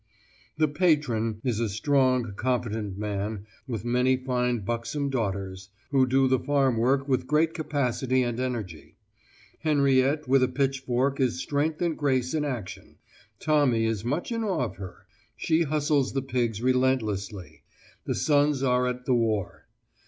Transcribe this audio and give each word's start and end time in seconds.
The 0.57 0.67
'patron' 0.67 1.41
is 1.43 1.59
a 1.59 1.69
strong, 1.69 2.33
competent 2.35 2.97
man, 2.97 3.45
with 3.67 3.85
many 3.85 4.17
fine 4.17 4.61
buxom 4.61 5.11
daughters, 5.11 5.69
who 5.91 6.07
do 6.07 6.27
the 6.27 6.39
farm 6.39 6.77
work 6.77 7.07
with 7.07 7.27
great 7.27 7.53
capacity 7.53 8.23
and 8.23 8.39
energy. 8.39 8.95
Henriette 9.59 10.27
with 10.27 10.41
a 10.41 10.47
pitchfork 10.47 11.19
is 11.19 11.37
strength 11.39 11.83
and 11.83 11.95
grace 11.95 12.33
in 12.33 12.43
action. 12.43 12.97
Tommy 13.39 13.85
is 13.85 14.03
much 14.03 14.31
in 14.31 14.43
awe 14.43 14.63
of 14.65 14.77
her. 14.77 15.05
She 15.37 15.61
hustles 15.65 16.13
the 16.13 16.23
pigs 16.23 16.63
relentlessly. 16.63 17.61
The 18.05 18.15
sons 18.15 18.63
are 18.63 18.87
at 18.87 19.05
the 19.05 19.13
war. 19.13 19.67